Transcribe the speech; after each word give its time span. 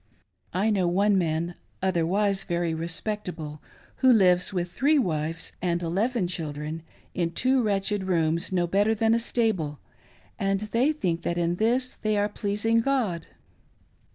I 0.55 0.71
know 0.71 0.87
one 0.87 1.15
man, 1.15 1.53
otherwise 1.79 2.43
very 2.43 2.73
respectable, 2.73 3.61
who 3.97 4.11
lives 4.11 4.51
with 4.51 4.71
three 4.71 4.97
wives 4.97 5.51
and 5.61 5.83
eleven 5.83 6.27
children 6.27 6.81
in 7.13 7.29
two 7.33 7.61
wretched 7.61 8.05
rooms 8.05 8.51
no 8.51 8.65
better 8.65 8.95
than 8.95 9.13
a 9.13 9.19
stable, 9.19 9.77
and 10.39 10.61
they 10.61 10.91
think 10.91 11.21
that 11.21 11.37
in 11.37 11.57
this 11.57 11.97
they 12.01 12.17
are 12.17 12.29
pleasing 12.29 12.79
God. 12.81 13.27